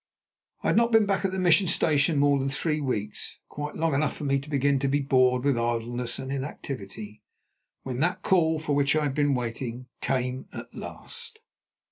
I 0.63 0.67
had 0.69 0.77
not 0.77 0.91
been 0.91 1.05
back 1.05 1.25
at 1.25 1.31
the 1.31 1.37
Mission 1.37 1.67
Station 1.67 2.17
more 2.17 2.39
than 2.39 2.49
three 2.49 2.81
weeks, 2.81 3.37
quite 3.49 3.75
long 3.75 3.93
enough 3.93 4.15
for 4.17 4.23
me 4.23 4.39
to 4.39 4.49
begin 4.49 4.79
to 4.79 4.87
be 4.87 4.99
bored 4.99 5.43
with 5.43 5.59
idleness 5.59 6.17
and 6.17 6.31
inactivity, 6.31 7.21
when 7.83 7.99
that 7.99 8.23
call 8.23 8.57
for 8.57 8.73
which 8.73 8.95
I 8.95 9.03
had 9.03 9.13
been 9.13 9.35
waiting 9.35 9.85
came 10.01 10.47
at 10.53 10.73
last. 10.73 11.37